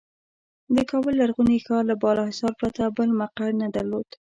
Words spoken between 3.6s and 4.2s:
نه درلود.